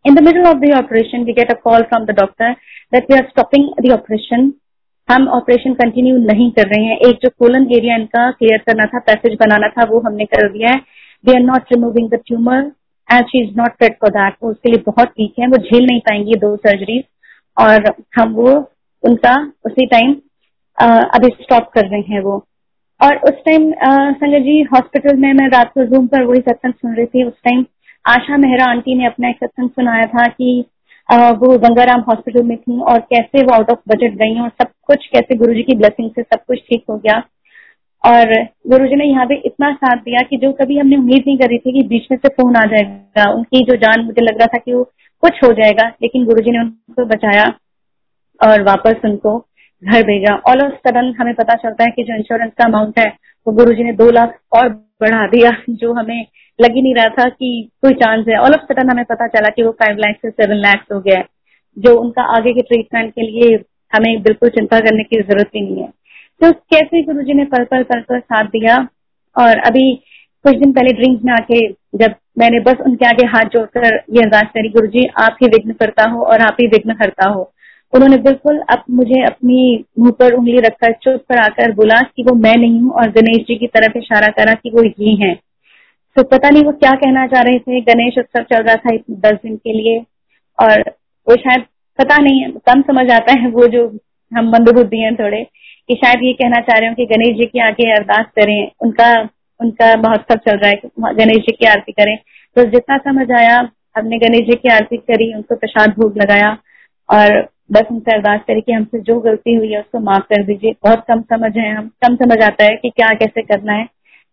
in 0.05 0.15
the 0.15 0.23
middle 0.25 0.47
of 0.49 0.59
the 0.59 0.73
operation 0.75 1.25
we 1.25 1.33
get 1.33 1.51
a 1.51 1.55
call 1.65 1.83
from 1.85 2.05
the 2.05 2.17
doctor 2.19 2.53
that 2.93 3.11
we 3.11 3.17
are 3.17 3.25
stopping 3.31 3.69
the 3.81 3.93
operation 3.93 4.49
हम 5.11 5.27
ऑपरेशन 5.31 5.73
कंटिन्यू 5.75 6.17
नहीं 6.19 6.51
कर 6.53 6.69
रहे 6.69 6.85
हैं। 6.85 6.97
एक 6.99 7.19
जो 7.23 7.29
कोलन 7.39 7.67
एरिया 7.77 7.97
इनका 7.97 8.31
क्लियर 8.33 8.59
करना 8.67 8.85
था 8.89 8.99
पैसेज 9.07 9.37
बनाना 9.41 9.69
था, 9.69 9.85
वो 9.85 10.01
हमने 10.01 10.25
कर 10.27 10.49
दिया 10.53 10.71
है। 10.71 10.79
They 11.25 11.33
are 11.33 11.43
not 11.43 11.73
removing 11.73 12.09
the 12.11 12.21
tumour 12.27 12.71
and 13.09 13.27
she 13.27 13.43
is 13.43 13.57
not 13.57 13.73
fit 13.81 13.97
for 14.01 14.11
that 14.11 14.35
वो 14.43 14.51
उसके 14.51 14.71
लिए 14.71 14.83
बहुत 14.87 15.09
वीक 15.11 15.39
है, 15.41 15.47
वो 15.47 15.57
झेल 15.57 15.85
नहीं 15.85 16.01
पाएँगी 16.01 16.35
दो 16.41 16.55
सर्जरीज 16.59 17.05
और 17.57 17.93
हम 18.19 18.33
वो, 18.35 18.53
उनका 19.05 19.35
उसी 19.67 19.87
टाइम 19.89 20.15
अभी 20.79 21.29
स्टॉप 21.43 21.71
कर 21.75 21.87
रहे 21.87 22.01
हैं 22.09 22.21
वो। 22.23 22.37
और 23.01 23.17
उस 23.29 23.35
टाइम 23.45 23.71
संजय 24.15 24.41
जी 24.41 24.61
हॉस्पिटल 24.73 25.17
में 25.17 25.33
मैं 25.35 25.49
रात 25.51 25.73
को 25.75 25.83
रूम 25.85 26.07
पर 26.07 26.23
वही 26.25 26.41
सत्संग 26.41 26.73
सुन 26.73 26.95
रही 26.95 27.07
थी। 27.07 27.25
उस 27.25 27.35
टाइम 27.45 27.65
आशा 28.05 28.37
मेहरा 28.39 28.65
आंटी 28.71 28.95
ने 28.95 29.07
अपना 29.07 29.29
एक 29.29 29.37
सत्संग 29.37 29.69
सुनाया 29.71 30.07
था 30.09 30.27
कि 30.29 30.65
वो 31.11 31.57
गंगाराम 31.59 32.01
हॉस्पिटल 32.01 32.43
में 32.43 32.57
थी 32.57 32.81
और 32.83 32.99
कैसे 33.11 33.43
वो 33.43 33.55
आउट 33.55 33.71
ऑफ़ 33.71 33.79
बजट 33.89 34.15
गई 34.17 34.39
और 34.41 34.49
सब 34.63 34.69
कुछ 34.87 35.07
कैसे 35.07 35.37
गुरुजी 35.37 35.63
की 35.63 35.77
ब्लेसिंग 35.77 36.11
से 36.11 36.23
सब 36.23 36.45
कुछ 36.47 36.59
ठीक 36.61 36.85
हो 36.91 36.97
गया। 36.97 37.23
और 38.05 38.33
गुरु 38.69 38.87
जी 38.87 38.97
ने 38.97 39.05
यहाँ 39.05 39.25
पे 39.27 39.35
इतना 39.47 39.73
साथ 39.75 39.97
दिया 39.97 40.21
कि 40.21 40.37
जो 40.37 40.53
कभी 40.53 40.79
हमने 40.79 40.97
उम्मीद 40.97 41.25
नहीं 41.27 41.37
करी 41.39 41.59
थी 41.59 41.73
कि 41.73 41.87
बीच 41.89 42.07
में 42.11 42.19
से 42.19 42.29
फ़ोन 42.29 42.57
आ 42.57 42.65
जाएगा। 42.67 43.31
उनकी 43.31 43.65
जो 43.65 43.77
जान 43.77 44.05
मुझे 44.05 44.23
लग 44.23 44.39
रहा 44.39 44.47
था 44.47 44.59
कि 44.59 44.73
वो 44.75 44.85
कुछ 45.23 45.43
हो 45.45 45.53
जाएगा, 45.53 45.89
लेकिन 46.03 46.25
गुरु 46.25 46.43
जी 46.43 46.51
ने 46.51 46.61
उनको 46.61 47.05
बचाया 47.07 47.45
और 48.41 48.63
वापस 48.63 49.05
उनको 49.05 49.39
घर 49.83 50.03
भेजा। 50.03 50.35
ऑल 50.49 50.63
ऑफ़ 50.63 50.75
सडन 50.79 51.15
हमें 51.21 51.35
पता 51.35 51.55
चलता 51.55 51.85
है 51.85 51.91
कि 51.91 52.03
जो 52.03 52.15
इंश्योरेंस 52.15 52.53
का 52.59 52.65
अमाउंट 52.65 52.99
है, 52.99 53.07
वो 53.47 53.53
गुरु 53.53 53.73
जी 53.75 53.85
ने 53.85 53.93
दो 53.93 54.11
लाख 54.11 54.39
और 54.53 54.69
बढ़ा 55.03 55.27
दिया, 55.27 55.51
जो 55.71 55.93
हमें 55.93 56.27
लग 56.61 56.75
ही 56.75 56.83
नहीं 56.83 56.95
रहा 56.95 57.09
था 57.11 57.29
कि 57.29 57.69
कोई 57.83 57.93
चांस 57.95 58.25
है। 58.29 58.37
ऑल 58.39 58.55
ऑफ़ 58.55 58.65
सडन 58.65 58.91
हमें 58.91 59.05
पता 59.05 59.27
चला 59.29 59.49
कि 59.49 59.63
वो 59.63 59.71
फाइव 59.81 59.97
लैक्स 59.99 60.21
से 60.23 60.31
सेवन 60.31 60.57
लैक्स 60.59 60.93
हो 60.93 61.01
गया 61.01 61.19
है, 61.19 61.25
जो 61.77 61.95
उनका 62.01 62.23
आगे 62.37 62.53
के 62.53 62.63
ट्रीटमेंट 62.63 63.13
के 63.15 63.23
लिए 63.23 63.57
हमें 63.93 64.23
बिल्कुल 64.23 64.49
चिंता 64.51 64.79
करने 64.81 65.03
की 65.05 65.21
ज़रूरत 65.23 65.51
ही 65.57 65.61
नहीं 65.61 65.83
है। 65.83 65.89
तो 66.41 66.51
कैसे 66.53 67.03
गुरु 67.03 67.23
जी 67.23 67.35
ने 67.35 67.45
पल 67.47 67.65
पल 67.65 67.83
पल 67.83 68.01
पल 68.01 68.19
साथ 68.21 68.45
दिया 68.49 68.77
और 69.37 69.59
अभी 69.61 69.95
कुछ 70.45 70.57
दिन 70.57 70.73
पहले 70.73 70.93
ड्रिंक 70.93 71.23
में 71.25 71.33
आके 71.33 71.67
जब 71.99 72.15
मैंने 72.39 72.61
बस 72.61 72.77
उनके 72.87 73.07
आगे 73.07 73.27
हाथ 73.27 73.49
जोड़कर 73.55 73.85
ये 73.87 74.23
अरदास 74.23 74.47
करी, 74.55 74.69
गुरु 74.69 74.87
जी, 74.87 75.07
आप 75.19 75.37
ही 75.43 75.49
विघ्न 75.49 75.73
करता 75.73 76.09
हो 76.11 76.23
और 76.25 76.41
आप 76.41 76.57
ही 76.61 76.67
विघ्न 76.67 76.95
करता 76.95 77.29
हो। 77.29 77.51
उन्होंने 77.93 78.17
बिल्कुल 78.23 78.59
अब 78.71 78.85
मुझे 78.91 79.23
अपनी 79.25 79.85
मुँह 79.99 80.11
पर 80.11 80.35
उंगली 80.35 80.59
रखकर 80.59 80.93
चुप 81.03 81.25
पर 81.29 81.39
आकर 81.39 81.73
बोला 81.73 82.01
कि 82.17 82.23
वो 82.23 82.35
मैं 82.37 82.57
नहीं 82.57 82.81
हूँ 82.81 82.91
और 82.93 83.11
गणेश 83.11 83.47
जी 83.47 83.57
की 83.57 83.67
तरफ़ 83.67 83.99
इशारा 83.99 84.27
करा 84.37 84.55
कि 84.55 84.71
वो 84.71 84.85
ये 84.85 85.15
हैं। 85.25 85.35
तो 86.17 86.23
पता 86.27 86.49
नहीं 86.51 86.65
वो 86.65 86.73
क्या 86.75 86.91
कहना 86.97 87.27
चाह 87.27 87.43
रहे 87.43 87.59
थे। 87.59 87.81
गणेश 87.83 88.19
उत्सव 88.19 88.43
चल 88.45 88.63
रहा 88.63 88.75
था 88.77 88.97
दस 89.21 89.39
दिन 89.43 89.57
के 89.57 89.73
लिए 89.73 89.99
और 90.59 90.81
वो 91.27 91.37
शायद 91.37 91.65
पता 91.99 92.17
नहीं 92.19 92.41
है, 92.43 92.51
कम 92.67 92.83
समझ 92.83 93.11
आता 93.13 93.33
है 93.33 93.49
वो 93.51 93.67
जो 93.69 93.87
हम 94.33 94.49
मंदबुद्धि 94.51 94.99
हैं 94.99 95.15
थोड़े, 95.17 95.43
कि 95.89 95.95
शायद 95.97 96.23
ये 96.23 96.33
कहना 96.33 96.61
चाह 96.61 96.79
रहे 96.79 96.89
हो 96.89 96.95
कि 96.95 97.07
गणेश 97.07 97.37
जी 97.37 97.47
की 97.47 97.61
आगे 97.61 97.91
अरदास 97.93 98.27
करें, 98.37 98.71
उनका 98.81 99.11
उनका 99.61 99.95
महोत्सव 99.99 100.37
चल 100.47 100.59
रहा 100.59 100.71
है 100.71 101.15
गणेश 101.15 101.39
जी 101.39 101.53
की 101.53 101.67
आरती 101.67 101.93
करें। 101.93 102.17
तो 102.57 102.65
जितना 102.67 102.97
समझ 102.99 103.31
आया, 103.33 103.57
हमने 103.97 104.19
गणेश 104.19 104.47
जी 104.47 104.55
की 104.55 104.69
आरती 104.69 104.97
करी, 104.97 105.33
उनको 105.35 105.57
प्रसाद 105.57 105.95
भोग 105.99 106.19
लगाया 106.19 106.51
और 107.09 107.41
बस 107.73 107.91
उनसे 107.91 108.15
अरदास 108.15 108.41
करी 108.47 108.61
कि 108.61 108.73
हमसे 108.73 109.01
जो 109.03 109.19
गलती 109.21 109.55
हुई 109.55 109.71
है 109.73 109.81
उसको 109.81 109.99
माफ़ 110.01 110.23
कर 110.25 110.45
दीजिए। 110.45 110.73
बहुत 110.85 111.05
कम 111.09 111.21
समझ 111.33 111.57
है 111.57 111.71
हम, 111.75 111.91
कम 112.03 112.17
समझ 112.17 112.43
आता 112.43 112.65
है 112.65 112.77
कि 112.77 112.91
क्या 112.91 113.13
कैसे 113.15 113.43
करना 113.43 113.73
है। 113.73 113.87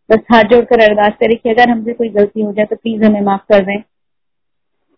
बस 0.10 0.20
हाथ 0.32 0.44
जोड़कर 0.52 0.82
अरदास 0.84 1.14
करें 1.22 1.36
कि 1.38 1.50
अगर 1.50 1.70
हमसे 1.70 1.94
कोई 1.94 2.10
गलती 2.10 2.42
हो 2.42 2.52
जाए 2.54 2.66
तो 2.66 2.76
प्लीज़ 2.76 3.04
हमें 3.06 3.22
माफ़ 3.22 3.42
कर 3.54 3.64
दें। 3.66 3.82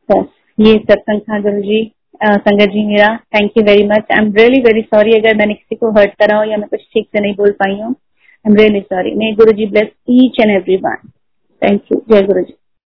तो 0.09 0.19
ये 0.57 0.77
सत्संग 0.79 1.21
था 1.21 1.39
गुरु 1.41 1.61
जी 1.61 1.83
संगत 2.21 2.69
जी 2.69 2.85
मेरा। 2.85 3.07
Thank 3.35 3.57
you 3.57 3.63
very 3.65 3.83
much 3.87 4.11
I 4.11 4.23
am 4.23 4.31
really 4.35 4.61
very 4.61 4.81
sorry 4.83 5.13
अगर 5.15 5.35
मैंने 5.37 5.53
किसी 5.53 5.75
को 5.75 5.91
हर्ट 5.99 6.13
करा 6.19 6.37
हो 6.37 6.43
या 6.43 6.57
मैं 6.57 6.67
कुछ 6.69 6.81
ठीक 6.93 7.07
से 7.07 7.21
नहीं 7.21 7.33
बोल 7.35 7.51
पाई 7.59 7.79
हूँ। 7.81 7.91
I 7.91 8.51
am 8.51 8.55
really 8.57 8.81
sorry 8.83 9.13
may 9.17 9.31
Guru 9.35 9.51
ji 9.53 9.65
bless 9.67 9.89
each 10.11 10.39
and 10.41 10.51
every 10.51 10.75
one 10.85 11.07
thank 11.61 11.91
you 11.91 12.01
जय 12.09 12.25
गुरु 12.27 12.41
जी। 12.41 12.53